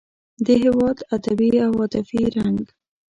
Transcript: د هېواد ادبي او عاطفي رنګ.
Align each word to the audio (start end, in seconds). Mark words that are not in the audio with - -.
د 0.45 0.47
هېواد 0.63 0.97
ادبي 1.15 1.51
او 1.65 1.71
عاطفي 1.81 2.21
رنګ. 2.37 2.63